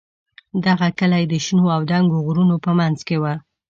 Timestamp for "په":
2.65-2.71